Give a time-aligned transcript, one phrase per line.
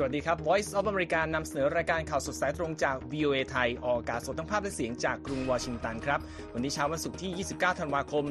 [0.00, 6.20] สวัสดีครับ Voice of America นำเสนอรายการข่าวสดสายตรงจาก VOA ไทย ออกอากาศสดทั้งภาพและเสียงจากกรุงวอชิงตันครับ
[6.54, 8.24] วันนี้เช้าวันศุกร์ที่ 29 ธันวาคม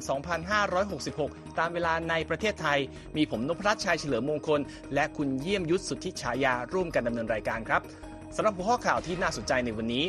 [0.75, 2.79] 2566 ตามเวลาในประเทศไทย
[3.15, 4.59] มีผมนพรัชชัยเฉลิมมงคล
[4.93, 7.81] และคุณเยี่ยมยุทธสุทธิฉายาร่วมกันดำเนินรายการครับ
[8.35, 10.05] สำหรับหัวข้อข่าวที่น่าสนใจในวันนี้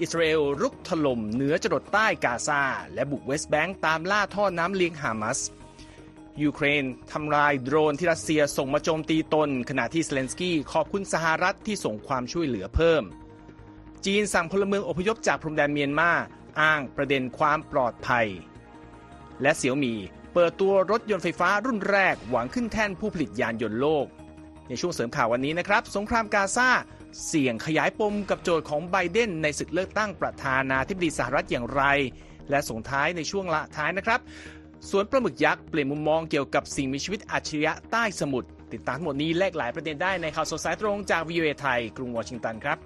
[0.00, 2.62] อิสราเอลรุกถล่มเหนือจรดใต้กาซา
[2.94, 5.40] และบุกเวสต์แบงก์ตามล่าท่อน้ำเลี้ยงฮามาส
[6.42, 13.02] ยูเครนทำลายโดรนที่รัสเซียส่งมาโจมตีตน ขณะที่เซเลนสกี้ขอบคุณสหรัฐที่ส่งความช่วยเหลือเพิ่ม
[14.06, 16.10] จีนสั่งพลเมืองอพยพจากพรมแดนเมียนมา
[16.60, 18.26] อ้างประเด็นความปลอดภัย
[19.42, 19.94] และเสี่ยวมี
[20.34, 24.06] เปิดตัวรถยนต์ไฟฟ้ารุ่นแรกหวังขึ้นแท่นผู้ผลิตยานยนต์โลก
[24.68, 26.68] ในช่วงเสริมข่าววันนี้นะครับ สงครามกาซา
[27.26, 31.82] เสี่ยงขยายปมกับโจทย์ของไบเดนในศึกเลือกตั้งประธานาธิบดีสหรัฐอย่างไร
[32.50, 34.20] และส่งท้ายในช่วงละท้ายนะครับ
[34.88, 42.78] สวนปลาหมึกยักษ์เปลี่ยนมุมมองเกี่ยวกับสิ่งมีชีวิตอัจฉริยะใต้สมุทรติดตามทั้งหมดนี้แลกหลายประเด็นได้ในข่าวสดสายตรงจากวิวเอไทย กรุงวอชิงตันครับ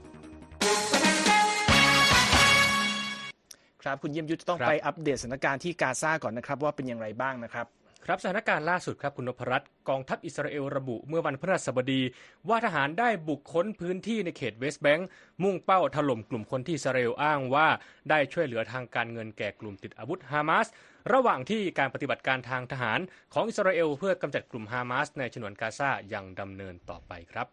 [3.83, 7.67] ครับคุณเยี่ยมยุทธต้องครับไปอัปเดตสถานการณ์ที่กาซาก่อนนะครับ ว่าเป็นอย่างไรบ้างนะครับ
[8.09, 12.03] ครับสถานการณ์ล่าสุดครับคุณนพรัตน์กองทัพอิสราเอลระบุเมื่อวันพฤหัสบดี
[12.49, 15.09] ว่าทหารได้บุกค้นพื้นที่ในเขตเวสต์แบงก์
[15.43, 17.69] มุ่งเป้าถล่มกลุ่มคนที่อิสราเอลอ้างว่า
[18.11, 20.67] ได้ช่วยเหลือทางการเงินแก่กลุ่มติดอาวุธฮามาส
[21.13, 23.01] ระหว่างที่การปฏิบัติการทางทหาร
[23.35, 27.47] ของอิสราเอลเพื่อกำจัดกลุ่มฮามาสในฉนวนกาซายังดำเนินต่อไปครับ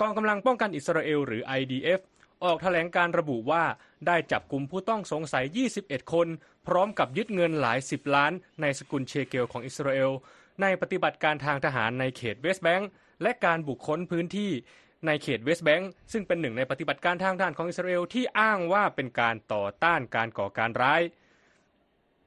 [0.00, 2.00] กองกำลังป้องกันอิสราเอลหรือ IDF
[2.44, 3.64] ออกแถลงการระบุว่า
[4.06, 5.44] ได้จับกลุ่มผู้ต้องสงสัย
[5.78, 6.28] 21 คน
[6.66, 10.10] พร้อมกับยึดเงินหลาย10ล้าน ในสกุลเชเกลของอิสราเอล
[10.62, 12.90] ในปฏิบัติการทางทหารในเขตเวสต์แบงก์
[13.22, 14.52] และการบุกค้นพื้นที่
[15.06, 21.02] ในเขตเวสต์แบงก์ซึ่งเป็นหนึ่งในปฏิบัติการทางทหารของอิสราเอลที่อ้างว่าเป็นการต่อต้านการก่อการร้าย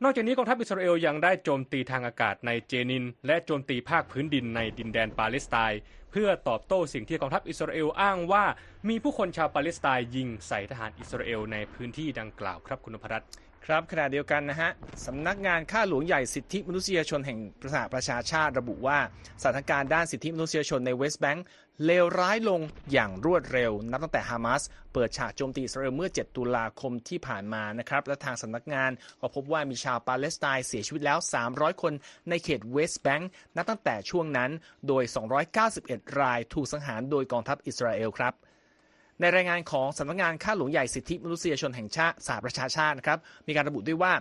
[0.04, 5.80] นอกจากนี้กองทัพอิสราเอลยังได้โจมตีทางอากาศในเจนิน และโจมตีภาคพื้นดินในดินแดนปาเลสไตน์
[6.12, 8.46] เพื่อตอบโต้สิ่งที่กองทัพอิสราเอลอ้างว่า
[8.90, 13.30] มีผู้คนชาวปาเลสไตน์ยิงใส่ทหารอิสราเอลในพื้นที่ดังกล่าวครับคุณพรัตน์
[13.66, 14.70] ครับขณะเดียวกันนะฮะ
[15.06, 19.00] สำนักงานข้าหลวงใหญ่สิทธิมนุษยชนแห่งประชาประชาชาติระบุว่า
[19.42, 21.46] สถานการณ์ด้านสิทธิมนุษยชนในเวสต์แบงก์
[21.86, 22.62] เลวร้ายลง
[22.92, 24.62] อย่างรวดเร็ว นับตั้งแต่ฮามาส
[24.94, 31.20] เปิดฉากโจมตีอิสราเอลเมื่อ 7 ตุลาคมที่ผ่านมานะครับและทางสำนักงานก็พบว่ามีชาวปาเลสไตน์เสียชีวิตแล้ว
[31.50, 31.94] 300 คน
[32.30, 34.52] ในเขตเวสต์แบงก์นับตั้งแต่ช่วงนั้น
[34.88, 35.04] โดย
[35.62, 38.34] 291 รายถูกสังหารโดยกองทัพอิสราเอลครับ
[39.22, 44.14] ในรายงานของสำนักงานข้าหลวงใหญ่สิทธิมนุษยชนแห่งชาติสหประชาชาตินะครับมีการระบุด้วยว่า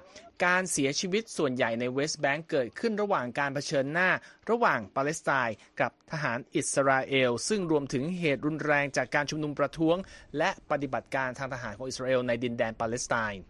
[0.46, 4.10] การเสียชีวิตส่วนใหญ่ในเวสต์แบงก์เกิดขึ้นระหว่างการเผชิญหน้า
[4.50, 9.96] ระหว่างปาเลสไตน์กับทหารอิสราเอล ซึ่งรวมถึงเหตุรุนแรงจากการชุมนุมประท้วง
[10.38, 13.42] และปฏิบัติการทางทหารของอิสราเอลในดินแดนปาเลสไตน์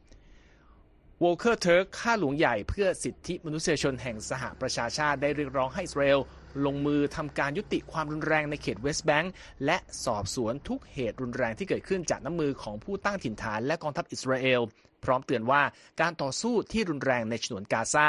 [1.23, 6.21] โวลเคอร์เทิร์กข้าหลวงใหญ่เพื่อสิทธิมนุษยชนแห่งสหประชาชาติได้เรียกร้องให้อิสราเอล
[6.67, 9.33] ลงมือทำการยุติความรุนแรงในเขตเวสต์แบงก์
[9.65, 14.61] และสอบสวนทุกเหตุรุนแรงที่เกิดขึ้นจากน้ำมือของผู้ตั้งถิ่นฐานและกองทัพอิสราเอล
[15.05, 15.63] พร้อมเตือนว่า
[16.01, 18.07] การต่อสู้ที่รุนแรงในฉนวนกาซา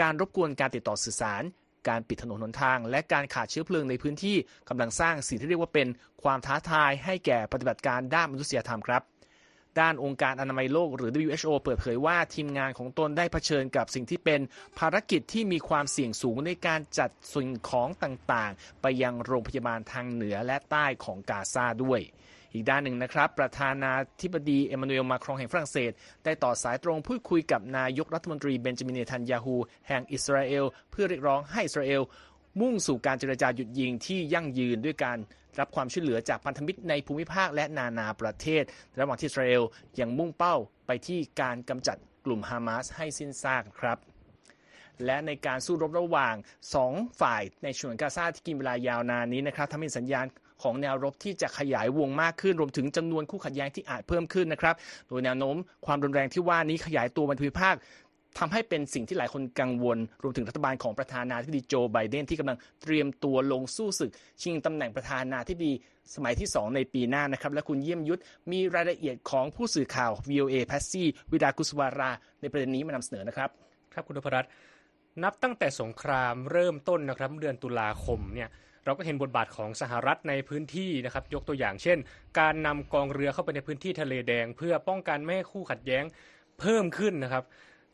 [0.00, 1.42] การรบกวนการติดต่อสื่อสาร
[1.88, 4.36] การปิดถนนหนทาง และการขาดเชื้อเพลิงในพื้นที่
[4.68, 5.88] กำลังสร้างสิ่งที่เรียกว่าเป็น
[6.22, 9.02] ความท้าทายให้แก่ปฏิบัติการด้านมนุษยธรรมครับ
[9.80, 14.40] ด้านองค์การอนามัยโลกหรือ WHO เปิดเผยว่าทีมงานของตนได้เผชิญกับสิ่งที่เป็น
[14.78, 22.02] ภารกิจที่มีความเสี่ยงสูงในการจัดสิ่งของต่างๆ ไปยังโรงพยาบาลทางเหนือและใต้ของกาซาด้วย
[22.52, 23.92] อีกด้านหนึ่งนะครับ ประธานา
[24.22, 25.92] ธิบดีเอมานูเอลมาครองแห่งฝรั่งเศส
[26.24, 29.56] ได้ต่อสายตรงพูดคุยกับนายกรัฐมนตรีเบนจามินเนทันยาฮู
[29.88, 32.02] แห่งอิสราเอล เพื่อเรียกร้องให้อิสราเอล
[32.60, 35.18] มุ่งสู่การเจรจาหยุดยิงที่ยั่งยืนด้วยการ
[35.58, 38.62] รับความช่วยเหลือจากพันธมิตรในภูมิภาคและนานาประเทศ
[38.98, 39.62] ระหว่างที่อิสราเอล
[40.00, 40.56] ยังมุ่งเป้า
[40.86, 43.98] ไปที่การกำจัดกลุ่มฮามาสให้สิ้นซากครับ
[45.04, 46.34] และในการสู้รบระหว่าง
[46.78, 50.26] 2 ฝ่ายในฉนวนกาซาที่กินเวลายาวนานนี้นะครับทำให้สัญญาณ
[50.62, 54.74] ของแนวรบที่จะขยายวงมากขึ้น รวมถึงจำนวนคู่ขัดแย้งที่อาจเพิ่มขึ้นนะครับ
[55.08, 55.56] โดยแนวโน้ม
[55.86, 57.74] ความรุนแรงที่ว่านี้ขยายตัวมาภูมิภาค
[58.38, 64.10] ทำให้เป็นสิ่งที่หลายคนกังวล รวมถึงรัฐบาลของประธานาธิบดีโจไบเดนที่กำลังเตรียมตัวลงสู้ศึก
[64.42, 65.74] ชิงตำแหน่งประธานาธิบดี
[66.14, 68.20] สมัยที่ 2 ในปีหน้านะครับ และคุณเยี่ยมยุทธ
[68.52, 72.10] มีรายละเอียดของผู้สื่อข่าว VOA แพสซี่วิดากุสวารา
[72.40, 73.50] ในประเด็นนี้มานำเสนอนะครับ
[73.92, 74.50] ครับคุณนพรัตน์
[75.22, 78.48] นับตั้งแต่สงครามเริ่มต้นนะครับเดือนตุลาคมเนี่ย
[78.84, 81.98] เราก็เห็นบทบาทของสหรัฐในพื้นที่นะครับยกตัวอย่างเช่น
[82.38, 86.04] การนำกองเรือเข้าไปในพื้นที่ทะเลแดง เพื่อป้องกันไม่ให้คู่ขัดแย้ง
[86.60, 87.44] เพิ่มขึ้นนะครับ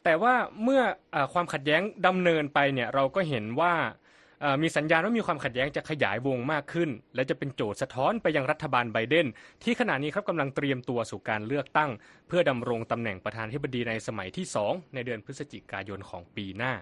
[0.08, 0.82] แต่ว่าเมื่อ
[1.14, 3.74] อความขัดแย้งดำเนินไปเนี่ยเราก็เห็นว่า
[4.62, 9.26] มีสัญญาณว่ามีความขัดแย้งจะขยายวงมากขึ้น และจะเป็นโจทย์สะท้อนไปยังรัฐบาลไบเดน
[9.62, 11.90] ที่ขณะนี้ครับกำลังเตรียมตัวสู่การเลือกตั้ง
[12.28, 16.72] เพื่อดำรงตำแหน่งประธานาธิบดีในสมัยที่ 2 ในเดือนพฤศจิกายนของปีหน้า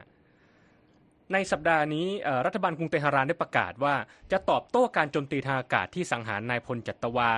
[1.32, 2.06] ในสัปดาห์นี้
[2.46, 3.94] รัฐบาลกรุงเตหะรานได้ประกาศว่า
[4.32, 7.30] จะตอบโต้การโจมตีทางอากาศที่สังหารนายพลจัตวา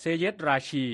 [0.00, 0.84] เซเยตราชี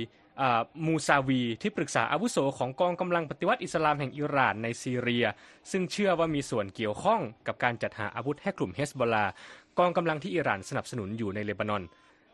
[0.87, 5.27] มูซาวี ที่ปรึกษาอาวุโสของกองกำลังปฏิวัติอิสลามแห่งอิหร่านในซีเรีย
[5.71, 9.27] ซึ่งเชื่อว่ามีส่วนเกี่ยวข้องกับการจัดหาอาวุธให้กลุ่มเฮสบอลา
[9.79, 11.83] กองกำลังที่อิหร่านสนับสนุนอยู่ในเลบานอน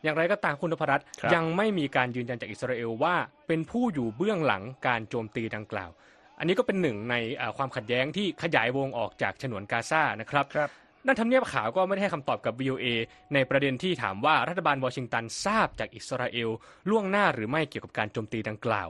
[0.03, 1.01] อย่างไรก็ตามคุณพรัต
[1.35, 3.15] ยังไม่มีการยืนยันจากอิสราเอลว่า
[3.47, 5.91] เป็นผู้อยู่เบื้องหลังการโจมตีดังกล่าว
[6.39, 7.15] อันนี้ก็เป็นหนึ่งใน
[7.57, 10.71] ความขัดแย้งที่ขยายวงออกจากฉนวนกาซานะครับรบ
[11.07, 12.87] ด้านทำเนียบขาวก็ไม่ได้ให้คำตอบกับ VOA
[13.35, 16.51] ในประเด็นที่ถามว่ารัฐบาลวอชิงตันทราบจากอิสราเอล
[16.91, 18.89] ล่วงหน้าหรือไม่เกี่ยวกับการโจมตีดังกล่าว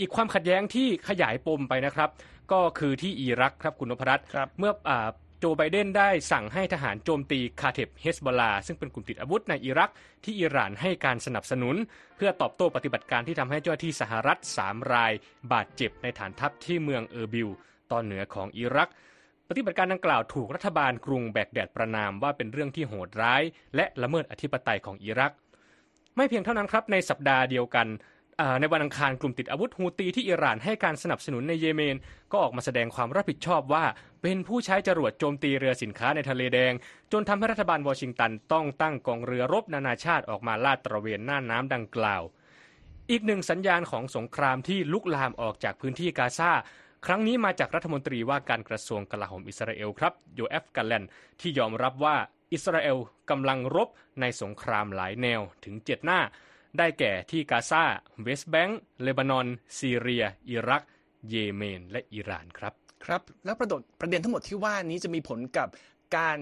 [0.00, 2.10] อีกความขัดแย้งที่ขยายปมไปนะครับ
[2.52, 4.26] ก็คือที่อิรักครับคุณนพรัตน์
[4.58, 4.72] เมื่อ
[5.38, 9.90] โจไบเดนได้สั่งให้ทหารโจมตีคาเทบเฮสบอลาซึ่งเป็นกลุ่มติดอาวุธในอิรัก
[10.24, 11.76] ที่อิหร่านให้การสนับสนุน
[12.16, 15.12] เพื่อตอบโต้ปฏิบัติการที่ทำให้เจ้าหน้าที่สหรัฐ 3 ราย
[15.52, 17.48] บาดเจ็บในฐานทัพที่เมืองเออร์บิล
[17.90, 18.90] ตอนเหนือของอิรัก
[19.48, 23.42] ปฏิบัติการดังกล่าวถูกรัฐบาลกรุงแบกแดดประณามว่าเป็นเรื่องที่โหดร้าย
[23.76, 25.32] และละเมิดอธิปไตยของอิรัก
[26.16, 27.86] ไม่เพียงเท่านั้นครับในสัปดาห์เดียวกัน
[28.60, 31.96] ในวันอังคารกลุ่มติดอาวุธฮูตีที่อิหร่านให้การสนับสนุนในเยเมน
[32.32, 33.84] ก็ออกมาแสดงความรับผิดชอบว่า
[34.22, 36.72] เป็นผู้ใช้จรวดโจมตีเรือสินค้าในทะเลแดง
[37.12, 42.22] จนทำให้รัฐบาลวอชิงตันต้องตั้งกองเรือรบนานาชาติออกมาลาดตระเวนน่านน้ำดังกล่าว
[43.10, 46.52] อีกหนึ่งสัญญาณของสงครามที่ลุกลามออกจากพื้นที่กาซา
[47.06, 51.04] ครั้งนี้มาจากรัฐมนตรีว่าการกระทรวงกลาโหมอิสราเอลครับโยเอฟกาแลน
[51.40, 52.16] ที่ยอมรับว่า
[52.52, 52.98] อิสราเอล
[53.30, 53.88] กำลังรบ
[54.20, 56.20] ในสงครามหลายแนวถึง7หน้า
[56.78, 57.84] ได้แก่ที่กาซา
[58.22, 59.46] เวสต์แบงก์เลบานอน
[59.78, 60.82] ซีเรีย อิรัก
[61.28, 62.74] เยเมน และอิหร่านครับ
[63.04, 63.68] ครับ แล้วประ
[64.00, 65.68] ประเด็นทั้งหมดที่ว่านี้จะมีผลกับ
[66.16, 66.38] การ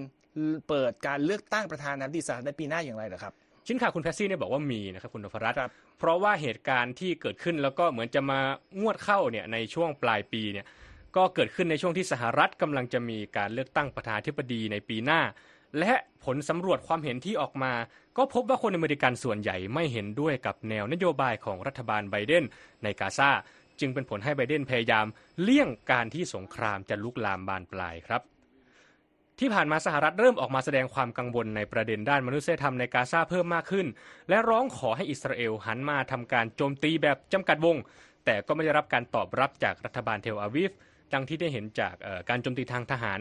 [0.69, 3.35] เปิดการเลือกตั้งประธานาธิบดีสหรัฐในปีหน้าอย่างไรเหรอครับ
[3.67, 5.59] ชิ้นข่าวคุณแพสซี่เนี่ยบอกว่ามีนะครับคุณนพรัตน์
[5.99, 8.41] เพราะว่าเหตุการณ์ที่เกิดขึ้นแล้วก็เหมือนจะมา
[8.81, 10.67] งวดเข้าเนี่ยในช่วงปลายปีเนี่ย
[11.17, 15.21] ก็เกิดขึ้นในช่วงที่สหรัฐกำลังจะมีการเลือกตั้งประธานาธิบดีในปีหน้า
[15.79, 15.95] และ
[16.25, 17.73] ผลสำรวจความเห็นที่ออกมา
[18.17, 22.45] ก็พบว่าคนอเมริกันส่วนใหญ่ไม่เห็นด้วยกับแนวนโยบายของรัฐบาลไบเดน
[22.83, 23.31] ในกาซา
[23.81, 25.07] จึงเป็นผลให้ไบเดนพยายาม
[25.43, 28.23] เลี่ยงการที่สงครามจะลุกลามบานปลายครับ
[29.39, 33.87] ที่ผ่านมาสหรัฐเริ่มออกมาแสดงความกังวลในประเด็นด้านมนุษยธรรมในกาซาเพิ่มมากขึ้น
[34.29, 37.77] และร้องขอให้อิสราเอลหันมาทำการโจมตีแบบจำกัดวง
[38.25, 40.71] แต่ก็ไม่ได้รับการตอบรับจากรัฐบาลเทลอาวิฟ
[41.13, 41.95] ดังที่ได้เห็นจาก
[42.29, 43.21] การโจมตีทางทหาร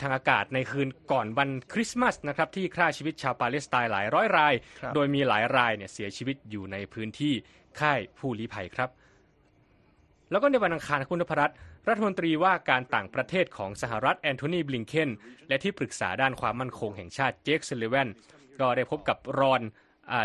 [0.00, 4.54] ทางอากาศในคืนก่อนวันคริสต์มาสนะครับที่ฆ่าชีวิตชาวปาเลสไตน์หลายร้อยราย
[4.94, 7.34] โดยมีหลายรายเนี่ยเสียชีวิตอยู่ในพื้นที่
[7.80, 8.90] ค่ายผู้ลี้ภัยครับ
[10.30, 11.56] แล้วก็ในวันอังคารคุณพรัตน์
[11.88, 15.10] รัฐมนตรีว่าการต่างประเทศของสหรัฐแอนโทนีบลิงเคน
[15.48, 18.08] และที่ปรึกษาด้านความมั่นคงแห่งชาติเจคซัลลิแวน
[18.60, 19.62] ก็ได้พบกับรอน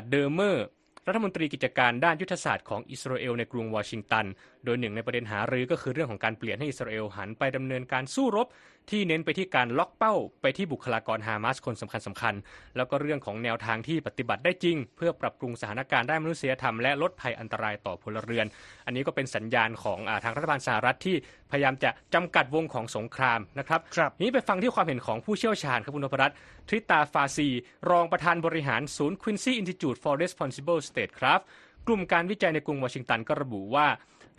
[0.09, 0.65] เดอร์เมอร์
[1.07, 4.25] รัฐมนตรีกิจการด้านยุทธศาสตร์ของอิสราเอลในกรุงวอชิงตัน
[4.65, 8.47] โดยหนึ่งในประเด็นหารือก็คือเรื่องของการเปลี่ยนให้อิสราเอลหันไปดำเนินการสู้รบ
[8.91, 12.35] ที่เน้นไปที่การล็อกเป้า ไปที่บุคลากรฮามาสคนสำคัญสำคัญ
[12.75, 18.45] แล้วก็เรื่องของแนวทางที่ปฏิบัติได้จริง เพื่อปรับปรุงสถานการณ์ด้านมนุษยธรรมและลดภัยอันตรายต่อพลเรือน
[18.85, 21.15] อันนี้ก็เป็นสัญญาณของอทางรัฐบาลสหรัฐที่
[21.51, 27.49] พยายามจะจำกัดวงของสงครามนะครับครับนี้ไปฟังที่ความเห็นของผู้เชี่ยวชาญครับคุณนพรัตน์ทริตาฟาซี
[27.89, 31.45] รองประธานบริหารศูนย์ Quincy Institute for Responsible Statecraft
[31.87, 33.87] กลุ่มการวิจัยในกรุงวอชิงตันก็ระบุว่า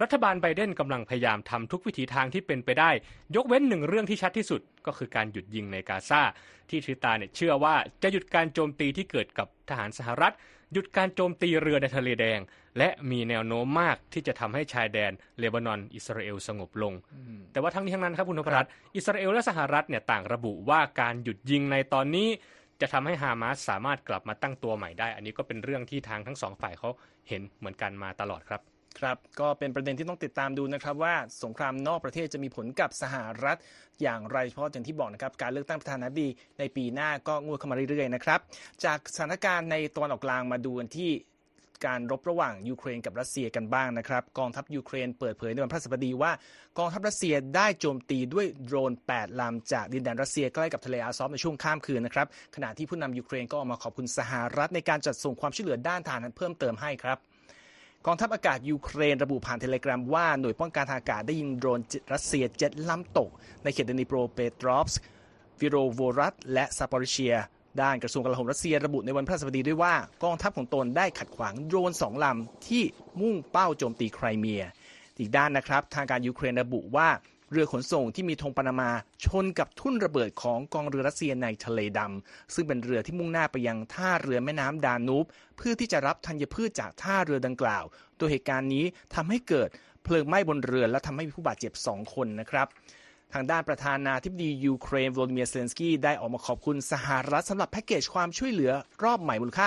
[0.02, 2.90] รัฐบาลไบเดนกำลังพยายามทำทุกวิถีทางที่เป็นไปได้
[3.36, 6.22] ยกเว้นหนึ่งเรื่องที่ชัดที่สุดก็คือการหยุดยิงในกาซา
[6.70, 10.34] ที่ทริตาเนี่ยเชื่อว่าจะหยุดการโจมตีที่เกิดกับทหารสหรัฐ
[10.72, 12.40] หยุดการโจมตีเรือในทะเลแดง
[12.78, 16.94] และมีแนวโน้มมากที่จะทำให้ชายแดนเลบานอน อิสราเอลสงบลง
[17.52, 22.28] แต่ว่าทั้งนี้ทั้งนั้นครับคุณนพรัตน์อิสราเอลและสหรัฐเนี่ยต่างระบุว่าการหยุดยิงในตอนนี้
[22.80, 26.90] จะทำให้ฮามาสสามารถกลับมาตั้งตัวใหม่ได้ อันนี้ก็เป็นเรื่องที่ทางทั้งสองฝ่ายเขา
[27.28, 28.60] เห็นเหมือนกันมาตลอดครับ
[28.98, 33.58] ครับก็เป็นประเด็นที่ต้องติดตามดูนะครับว่าสงครามนอกประเทศจะมีผลกับสหรัฐ
[34.02, 38.40] อย่างไรเพราะอย่างที่บอกนะครับการเลือกตั้งประธานาธิบดีในปีหน้าก็งวดเข้ามาเรื่อยๆนะครับ
[38.84, 41.10] จากสถานการณ์ในตะวันออกกลางมาดูกันที่
[41.86, 46.32] การรบระหว่างยูเครนกับรัสเซียกันบ้างนะครับ กองทัพยูเครนเปิดเผยในวันพฤหัสบดีว่า
[46.78, 52.26] กองทัพรัสเซียได้โจมตีด้วยโดรน 8 ลำจากดินแดนรัสเซียใกล้กับทะเลอาซอฟในช่วงข้ามคืนนะครับ
[52.56, 57.18] ขณะที่ผู้นำยูเครนก็ออกมาขอบคุณสหรัฐในการจัดส่งความช่วยเหลือด้านทหารเพิ่มเติมให้ครับ
[58.08, 61.80] กองทัพอากาศยูเครนระบุผ่านเทเลแกรมว่าหน่วยป้องกันทางอากาศได้ยิงโดรน
[62.12, 63.28] รัสเซียเจ็ดลำตก
[63.62, 64.98] ในเขตดนิโปรเปตรอฟสก์
[65.60, 67.34] คิโรโวฮรัดและซาปอริเชีย
[67.80, 69.94] ด้านกระทรวงกลาโหมรัสเซียระบุในวันพฤหัสบดีด้วยว่า
[70.24, 72.82] กองทัพของตนได้ขัดขวางโดรนสองลำที่
[73.20, 74.62] มุ่งเป้าโจมตีไครเมีย
[75.18, 77.08] อีกด้านนะครับ ทางการยูเครนระบุว่า
[77.50, 78.90] เรือขนส่งที่มีธงปานามา
[79.24, 85.24] ชนกับทุ่นระเบิดของกองเรือรัสเซียในทะเลดำซึ่งเป็นเรือที่มุ่งหน้าไปยังท่าเรือแม่น้ำดานูบ
[85.56, 87.84] เพื่อที่จะรับธัญพืชจากท่าเรือดังกล่าว
[88.18, 88.84] ตัวเหตุการณ์นี้
[89.14, 89.68] ทำให้เกิด
[90.04, 92.66] เพลิงไหม้บนเรือและทำให้มีผู้บาดเจ็บ 2 คนนะครับ
[93.34, 98.72] ทางด้านประธานาธิบดียูเครนโวลดิเมียเซเลนสกี้ได้ออกมาขอบคุณสหรัฐสำหรับแพ็กเกจความช่วยเหลือ
[99.04, 99.66] รอบใหม่มูลค่า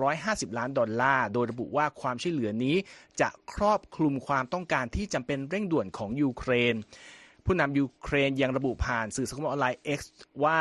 [0.00, 2.76] 250 ล้านดอลลาร์ โดยระบุว่าความช่วยเหลือนี้
[3.20, 6.74] จะครอบคลุมความต้องการที่จำเป็นเร่งด่วนของยูเครน
[7.44, 10.00] ผู้นำยูเครนยังระบุผ่านสื่อสังคมออนไลน์ X
[10.44, 10.58] ว่า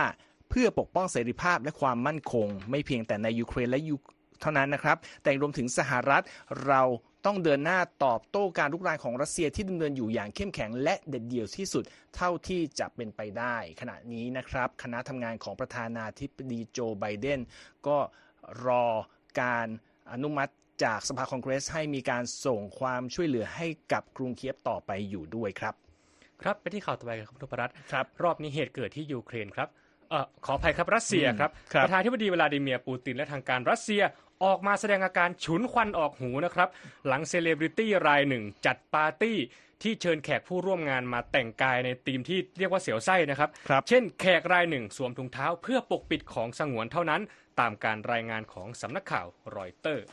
[0.50, 3.96] เพื่อปกป้องเสรีภาพและความมั่นคง ไม่เพียงแต่ในยูเครนและยู
[4.42, 6.24] เท่านั้นนะครับ แต่รวมถึงสหรัฐ
[6.66, 6.82] เรา
[7.26, 11.84] ต้องเดินหน้าตอบโต้การลุกรานของรัสเซียที่ดำเนินอยู่อย่างเข้มแข็งและเด็ดเดี่ยวที่สุด
[12.16, 17.40] เท่าที่จะเป็นไปได้ ขณะนี้นะครับ คณะทำงานของประธานาธิบดีโจไบเดน
[17.88, 17.98] ก็
[18.66, 18.86] รอ
[19.42, 19.68] การ
[20.12, 20.52] อนุมัติ
[20.84, 25.74] จากสภาคองเกรสให้มีการส่งความช่วยเหลือให้กับกรุงเคียบต่อไปอยู่ด้วยครับ
[26.42, 29.68] ครับไปที่ข่าวต่อไปครับคุณธพรัตน์ครับ รอบนี้เหตุเกิดที่ยูเครนครับ
[30.10, 34.02] เออขออภัยครับรัสเซียครับครับประธานาธิบดีวลาดิเมียร์ปูตินและทางการรัสเซีย
[34.44, 36.70] ออกมาแสดงอาการฉุนควันออกหูนะครับ
[37.08, 39.38] หลังเซเลบริตี้รายหนึ่งจัดปาร์ตี้
[39.82, 47.22] ที่เชิญแขกผู้ร่วมงานมาแต่งกายในธีมที่เรียกว่าเสียวไส้นะครับครับเช่นแขกรายหนึ่งสวมถุงเท้าเพื่อปกปิดของสงวนเท่านั้น
[47.60, 50.06] ตามการรายงานของสำนักข่าวรอยเตอร์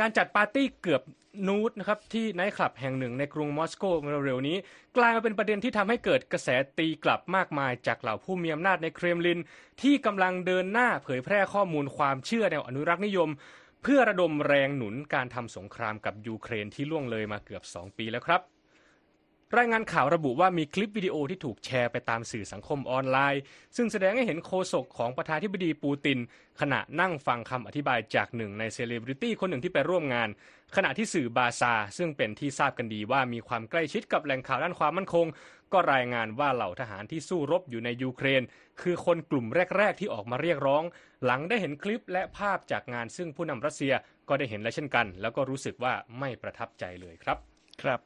[0.00, 1.02] การจัดปาร์ตี้เกือบ
[1.48, 3.84] นูดนะครับที่ไนท์คลับแห่งหนึ่งในกรุงมอสโก
[4.26, 4.56] เร็วๆนี้
[4.96, 6.48] กลายมาเป็นประเด็นที่ทำให้เกิดกระแส
[6.78, 9.40] ตีกลับมากมาย จากเหล่าผู้มีอำนาจในเครมลิน
[9.82, 13.30] ที่กำลังเดินหน้าเผยแพร่ข้อมูลความเชื่อแนวอนุรักษ์นิยม
[13.82, 18.55] เพื่อระดมแรงหนุนการทำสงครามกับยูเครนที่ล่วงเลยมาเกือบ 2 ปีแล้วครับ
[19.54, 23.42] รายงานข่าวระบุว่ามีคลิปวิดีโอที่ถูกแชร์ไปตามสื่อสังคมออนไลน์
[23.76, 26.18] ซึ่งแสดงให้เห็นโฆษกของประธานาธิบดีปูติน
[26.60, 30.28] ขณะนั่งฟังคำอธิบายจากหนึ่งในเซเลบริตี้คนหนึ่งที่ไปร่วมงาน
[30.76, 35.26] ขณะที่สื่อบาซา ซึ่งเป็นที่ทราบกันดีว่ามีความใกล้ชิดกับแหล่งข่าวด้านความมั่นคง
[35.72, 38.42] ก็รายงานว่าเหล่าทหารที่สู้รบอยู่ในยูเครน
[38.80, 40.82] คือคนกลุ่มแรก ๆ ที่ออกมาเรียกร้อง
[41.24, 43.92] หลังได้เห็นคลิปและภาพจากงานซึ่งผู้นำรัสเซีย
[44.28, 47.38] ก็ได้เห็นแล้วเช่นกัน แล้วก็รู้สึกว่าไม่ประทับใจเลยครับ
[47.82, 48.00] ครับ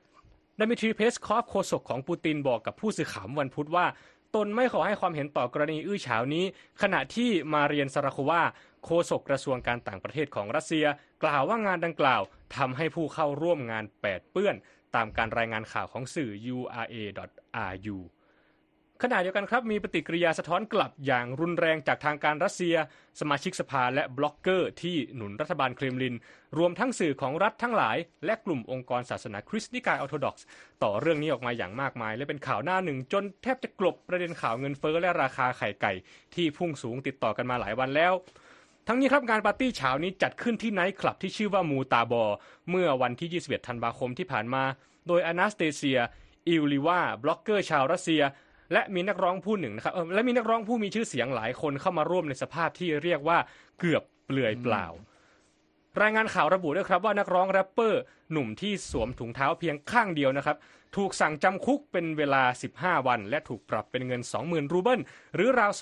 [0.61, 3.87] ดมิทรีเพสคอฟโฆษกของปูตินบอกกับผู้สื่อข่าววันพุธว่า
[4.35, 6.45] ตนไม่ขอให้ความเห็นต่อกรณีอื้อฉาวนี้
[6.83, 8.43] ขณะที่มาเรีย ซาคาโรวา
[8.85, 10.87] โฆษกกระทรวงการต่างประเทศของรัสเซีย
[11.23, 12.23] กล่าวว่างานดังกล่าว
[12.57, 14.57] ทำให้ผู้เข้าร่วมงานแปดเปื้อน
[14.95, 17.99] ตามการรายงานข่าวของสื่อ ura.ru
[19.05, 22.77] ขณะเดียวกันครับมีปฏิกิริยาสะท้อนกลับอย่างรุนแรงจากทางการรัสเซีย
[23.21, 26.15] สมาชิกสภาและบล็อกเกอร์ที่หนุนรัฐบาลเครมลิน
[26.59, 30.47] รวมทั้งสื่อของรัฐทั้งหลาย และกลุ่มองค์กรศาสนาคริสต์นิกายออร์โธดอกซ์
[30.83, 35.93] ต่อเรื่องนี้ออกมาอย่างมากมาย และเป็นข่าวหน้าหนึ่ง จนแทบจะกลบประเด็นข่าวเงินเฟ้อและราคาไข่ไก่
[36.35, 38.13] ที่พุ่งสูงติดต่อกันมาหลายวันแล้ว
[38.89, 42.25] ทั้งนี้ครับงานปาร์ตี้เจ้านี้จัดขึ้นที่ไนท์คลับที่ชื่อว่ามูตาบอ
[42.71, 44.65] เมื่อวันที่ 21 ธันวาคมที่ผ่านมา
[45.07, 45.99] โดยอนาสเตเซีย
[46.49, 48.23] อิฟลีวาบล็อกเกอร์ชาวรัสเซีย
[48.73, 53.39] และมีนักร้องผู้หนึ่งนะครับเออและมีนักร้องผู้มีชื่อเสียงหลายคนเข้ามาร่วมในสภาพที่เรียกว่า
[53.81, 54.87] เกือบเปลือยเปล่า
[56.03, 60.57] รายงานข่าวระบุด้วยครับว่านักร้องแรปเปอร์หนุ่มที่สวมถุงเท้าเพียงข้างเดียวนะครับ
[60.97, 62.43] ถูกสั่งจำคุกเป็นเวลา
[62.75, 65.01] 15 วัน และถูกปรับเป็นเงิน 20,000 รูเบิล
[65.35, 65.73] หรือราว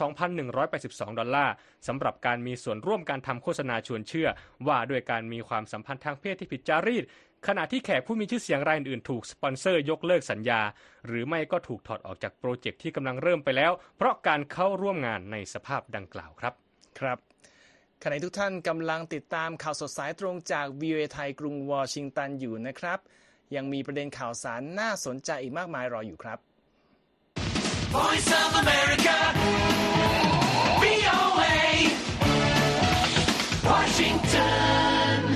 [0.54, 1.54] 2,182 ดอลลาร์
[1.87, 4.28] สำหรับการมีส่วนร่วมการทำโฆษณาชวนเชื่อ
[4.66, 7.04] ว่าด้วยการมีความสัมพันธ์ทางเพศที่ผิดจารีต
[7.47, 10.61] ขณะที่แขกผู้มีชื่อเสียงรายอื่นๆถูกสปอนเซอร์ยกเลิกสัญญา
[11.07, 16.54] หรือไม่ก็ถูกถอดออกจากโปรเจกต์ที่กำลังเริ่มไปแล้ว เพราะการเข้าร่วมงานในสภาพดังกล่าวครับ
[17.00, 17.18] ครับ
[18.02, 22.99] ขณะที่ทุกท่านกำลังติดตามข่าวสดสายตรงจาก VOA ไทยกรุงวอชิงตันอยู่นะครับ
[23.54, 26.38] ยังมีประเด็นข่าวสารน่าสนใจอีกมากมายรออยู่ครับ
[27.90, 29.16] Voice of America.
[30.83, 31.57] VOA.
[33.64, 35.27] Washington.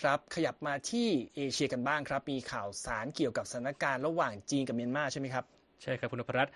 [0.00, 5.44] ครับขยับมาที่เอเชียกันบ้างครับ มีข่าวสารเกี่ยวกับสถานการณ์ระหว่างจีนกับเมียนมาใช่ไหมครับ
[5.82, 6.52] ใช่ครับคุณนพรัตน์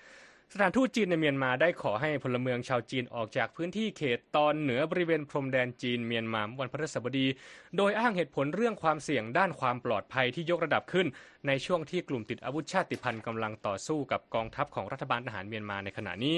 [0.53, 7.27] สถานทูตจีนในเมียนมาได้ขอให้พลเมืองชาวจีนออกจากพื้นที่เขตตอนเหนือบริเวณพรมแดนจีนเมียนมาวันพฤหัสบดี
[7.77, 11.07] โดยอ้างเหตุผลเรื่องความเสี่ยงด้านความปลอดภัยที่ยกระดับขึ้น
[11.47, 16.37] ในช่วงที่กลุ่มติดอาวุธชาติพันธุ์กำลังต่อสู้กับกองทัพของรัฐบาลทหารเมียนมาในขณะนี้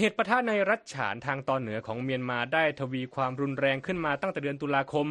[0.00, 5.06] เหตุปะทะในรัฐฉานทางตอนเหนือของเมียนมาได้ทวีความรุนแรงขึ้นมาตั้งแต่เดือนตุลาคม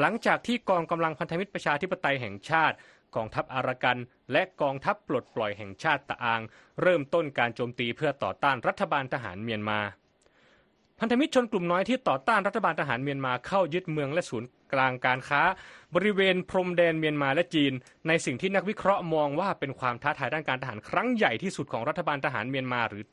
[0.00, 2.76] หลังจากที่กองกำลังพันธมิตรประชาธิปไตยแห่งชาติ
[3.16, 3.98] กองทัพอารากัน
[4.32, 6.40] และกองทัพปลดปล่อยแห่งชาติตะอาง
[6.82, 9.80] เริ่มต้นการโจมตีเพื่อต่อต้านรัฐบาลทหารเมียนมา
[11.00, 15.42] พันธมิตรชนกลุ่มน้อยที่ต่อต้านรัฐบาลทหารเมียนมาเข้ายึดเมืองและศูนย์กลางการค้า
[15.94, 17.72] บริเวณพรมแดนเมียนมาและจีน
[18.08, 23.04] ในสิ่งที่นักวิเคราะห์มองว่าเป็นความท้าทายด้านการทหารครั้งใหญ่ที่สุดของรัฐบาลทหารเมียนมาหรือ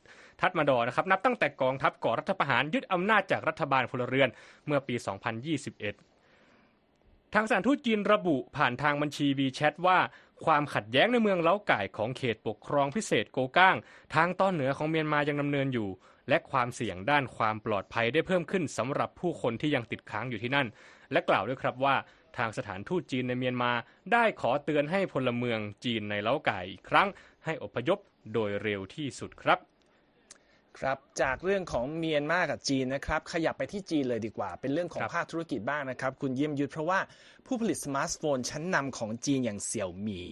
[0.42, 4.30] ทัดมาดอนะครับนับตั้งแต่กองทัพก่อรัฐประหารยึดอำนาจจากรัฐบาลพลเรือน
[4.66, 4.96] เมื่อปี
[6.16, 10.00] 2021 ทางสถานทูตจีนระบุผ่านทางบัญชีวีแชทว่า
[10.46, 13.76] ความขัดแย้งในเมืองเล้าไก่ของเขตปกครองพิเศษโกก้าง
[14.16, 15.90] ทางตอนเหนือของเมียนมายังดำเนินอยู่
[16.30, 20.68] และความเสี่ยงด้านความปลอดภัยได้เพิ่มขึ้นสำหรับผู้คนที่ยังติดค้างอยู่ที่นั่น
[21.12, 21.96] และกล่าวด้วยครับว่า
[22.38, 23.72] ทางสถานทูตจีนในเมียนมา
[24.14, 27.08] ได้ขอเตือนให้พลเมืองจีนในเล้าก์ก่ายอีกครั้ง
[27.46, 28.00] ให้อพยพ
[28.34, 29.60] โดยเร็วที่สุดครับ
[30.82, 37.00] ครับจากเรื่องของเมียนมากับจีนนะครับขยับไปที่จีนเลยดีกว่า เป็นเรื่องของครับภาคธุรกิจบ้างนะครับ คุณเยี่ยมยุทธเพราะว่า
[37.46, 40.28] ผู้ผลิตสมาร์ทโฟนชั้นนำของจีนอย่างเสี่ยวหมี่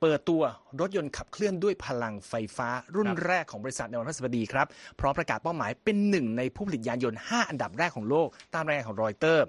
[0.00, 0.42] เปิดตัว
[0.80, 4.66] รถยนต์ขับเคลื่อนด้วยพลังไฟฟ้า รุ่นแรกของบริษัทในวันพฤหัสบดีครับ
[5.00, 9.44] พร้อมประกาศเป้าหมายเป็นหนึ่งในผู้ผลิตยานยนต์ 5 อันดับแรกของโลกตามรายงานของรอยเตอร์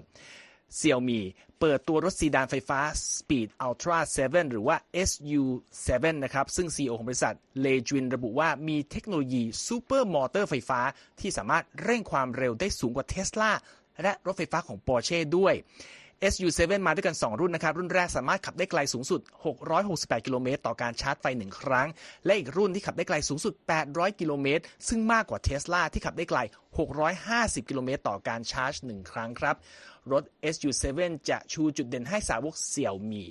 [0.76, 1.20] เสี่ยวหมี่
[1.60, 2.80] เปิดตัวรถซีดานไฟฟ้า
[3.16, 4.76] Speed Ultra 7 หรือว่า
[5.08, 5.90] SU7
[6.24, 10.80] นะครับ ซึ่ง CEO ของบริษัทเหลยจวินระบุว่ามีเทคโนโลยีซูเปอร์มอเตอร์ไฟฟ้า
[11.20, 13.50] ที่สามารถเร่งความเร็วได้สูงกว่าเทสลา
[14.02, 15.54] และรถไฟฟ้าของปอร์เช่ด้วย
[16.32, 19.20] SU7 มาด้วยกัน 2 รุ่นนะครับ รุ่นแรกสามารถขับได้ไกลสูงสุด
[19.72, 21.88] 668 กิโลเมตรต่อการชาร์จไฟ 1 ครั้ง
[22.24, 23.54] และอีกรุ่นที่ขับได้ไกลสูงสุด
[23.86, 26.38] 800 กิโลเมตร ซึ่งมากกว่าเท s l a ที่ขับได้ไกล
[27.04, 29.56] 650 กิโลเมตรต่อการชาร์จ 1 ครั้งครับ
[30.12, 30.22] รถ
[30.54, 30.84] SU7
[31.30, 33.30] จะชูจุดเด่นให้สาวกเสี่ยวหมี่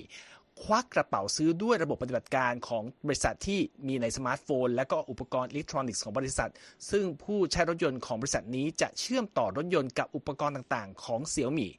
[0.62, 6.52] ควักกระเป๋าซื้อด้วยระบบปฏิบัติการของบริษัทที่มีในสมาร์ทโฟน และก็อุปกรณ์อิเล็กทรอนิกส์ของบริษัท
[6.92, 11.72] ซึ่งผู้ใช้รถยนต์ของบริษัทนี้จะเชื่อมต่อรถยนต์กับอุปกรณ์ต่างๆ ของเสี่ยวหมี่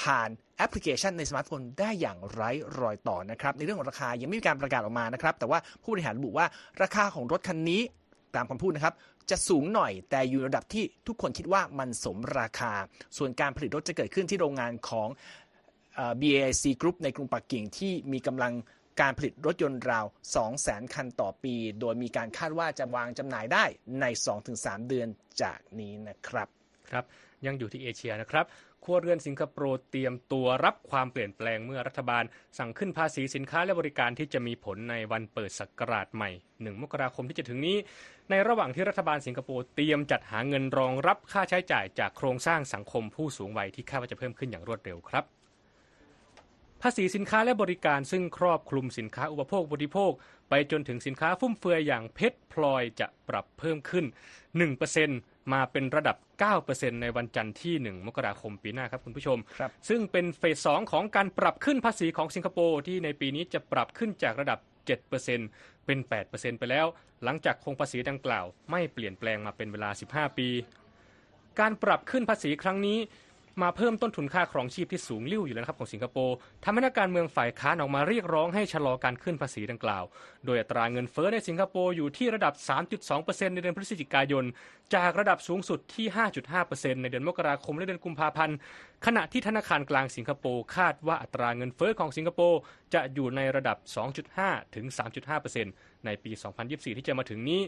[0.00, 6.46] ผ่านแอปพลิเคชันในสมาร์ทโฟนได้อย่างไร้รอยต่อนะครับ ในเรื่องของราคายังไม่มีการประกาศออกมานะครับ แต่ว่าผู้บริหารระบุว่า
[6.82, 7.82] ราคาของรถคันนี้
[8.34, 8.94] ตามคำพูดนะครับ
[9.30, 12.72] จะสูงหน่อยแต่อยู่ระดับที่ทุกคนคิดว่ามันสมราคา
[13.16, 15.08] ส่วนการผลิตรถจะเกิดขึ้นที่โรงงานของ
[16.20, 18.52] BAIC Group ในกรุงปักกิ่งที่มีกำลัง
[19.00, 20.06] การผลิตรถยนต์ราว
[20.50, 23.64] 200,000 คันต่อปี โดยมีการคาดว่าจะวางจำหน่ายได้
[24.00, 24.04] ใน
[24.46, 25.08] 2-3 เดือน
[25.42, 26.48] จากนี้นะครับ
[26.90, 27.04] ครับ
[27.46, 28.44] ยังอยู่ที่เอเชียนะครับ
[28.84, 32.24] ครัวเรือนสิงคโปร์เตรียมตัวรับความเปลี่ยนแปลงเมื่อรัฐบาล
[32.58, 37.76] สั่งขึ้นภาษีสินค้าและบริการที่จะมีผลในวันเปิดศักราชใหม่ 1 มกราคมที่จะถึงนี้
[38.30, 45.24] ในระหว่างที่รัฐบาลสิงคโปร์เตรียมจัดหาเงินรองรับค่าใช้จ่ายจากโครงสร้างสังคมผู้สูงวัยที่คาดว่าจะเพิ่มขึ้นอย่างรวดเร็วครับ
[46.82, 50.12] ภาษีสินค้าและบริการซึ่งครอบคลุมสินค้าอุปโภคบริโภค
[50.48, 54.04] ไปจนถึงสินค้าฟุ่มเฟือยอย่างเพชรพลอยจะปรับเพิ่มขึ้น
[54.58, 56.16] 1% มาเป็นระดับ
[56.58, 64.58] 9%ในวันจันทร์ที่ 1 มกราคมปีหน้าครับคุณผู้ชมครับซึ่งเป็นเฟส2ของการปรับขึ้นภาษีของสิงคโปร์ที่ในปีนี้จะปรับขึ้นจากระดับ
[65.26, 65.98] 7%เป็น
[66.30, 66.86] 8%ไปแล้ว
[67.24, 70.48] หลังจากคงภาษีดังกล่าว ไม่เปลี่ยนแปลงมาเป็นเวลา 15 ปี
[71.60, 72.98] การปรับขึ้นภาษีครั้งนี้
[73.62, 80.04] มาเพิ่มต้นทุนค่าครองชีพที่สูงลิ่วอยู่แล้วนะครับของสิงคโปร์ทำให้นักการเมืองฝ่ายค้านออกมาเรียกร้องให้ชะลอการขึ้นภาษีดังกล่าว
[80.46, 82.54] โดยอัตราเงินเฟ้อในสิงคโปร์อยู่ที่ระดับ
[83.04, 84.44] 3.2%ในเดือนพฤศจิกายน
[84.94, 86.06] จากระดับสูงสุดที่
[86.54, 88.56] 5.5%ในเดือนมกราคมและเดือนกุมภาพันธ์
[89.06, 92.60] ขณะที่ธนาคารกลางสิงคโปร์คาดว่าอัตราเงินเฟ้อของสิงคโปร์
[92.94, 93.76] จะอยู่ในระดับ
[94.26, 94.86] 2.5 ถึง
[95.46, 96.30] 3.5%ในปี
[96.64, 97.62] 2024 ที่จะมาถึงนี้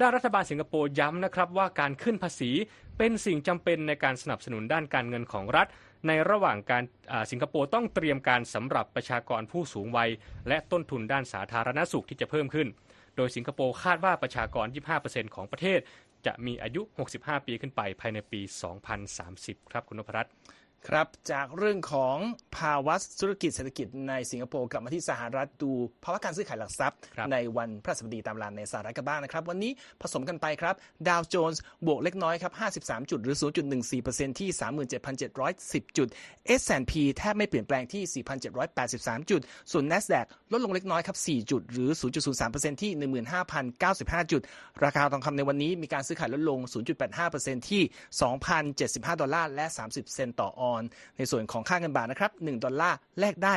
[0.00, 2.50] ด้านรัฐบาลสิงคโปร์ย้ำนะครับว่าการขึ้นภาษี
[2.98, 5.66] เป็นสิ่งจำเป็นในการสนับสนุนด้านการเงินของรัฐ
[6.06, 6.82] ในระหว่างการ
[7.30, 10.10] สิงคโปร์ต้องเตรียมการสำหรับประชากรผู้สูงวัย
[10.48, 12.68] และต้นทุนด้านสาธารณสุขที่จะเพิ่มขึ้น
[13.16, 14.66] โดยสิงคโปร์คาดว่าประชากร
[15.00, 15.80] 25%ของประเทศ
[16.26, 16.82] จะมีอายุ
[17.14, 18.40] 65 ปีขึ้นไปภายในปี
[19.06, 20.32] 2030 ครับคุณนพรัตน์
[20.88, 22.16] ครับจากเรื่องของ
[22.58, 25.70] ภาวะธุรกิจเศรษฐกิจในสิงคโปร์กลับมาที่สหรัฐดู
[26.04, 29.72] ภาวะการซื้อขายหลักทรัพย์ครับในวันพฤหัสบดีตามเวลาในสหรัฐกันบ้างนะครับ วันนี้
[30.02, 30.74] ผสมกันไปครับ
[31.08, 32.52] ดาวโจนส์บวกเล็กน้อยครับ
[32.88, 33.36] 53 จุดหรือ
[33.86, 34.48] 0.14%ที่
[35.28, 36.08] 37,710 จุด
[36.60, 38.24] S&P แทบไม่เปลี่ยนแปลงที่
[38.66, 39.40] 4,783 จุด
[39.72, 41.90] ส่วน NASDAQ ลดลงเล็กน้อยครับ 4 จุดหรือ
[42.36, 42.92] 0.03%ที่
[43.62, 44.42] 15,095 จุด
[44.84, 46.58] ราคาทองคำในวันนี้มีการซื้อขายลดลง
[47.14, 47.82] 0.85%ที่
[48.50, 50.75] 2,075 ดอลลาร์และ 30 เซนต์ต่อออน
[51.16, 53.54] ในส่วนของค่าเงินบาทนะครับ1ดอลลาร์แลกได้